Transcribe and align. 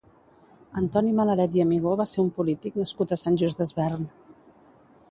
Antoni 0.79 1.13
Malaret 1.19 1.57
i 1.59 1.63
Amigó 1.65 1.93
va 2.01 2.09
ser 2.13 2.25
un 2.25 2.33
polític 2.39 2.81
nascut 2.83 3.15
a 3.15 3.21
Sant 3.27 3.39
Just 3.45 3.63
Desvern. 3.65 4.11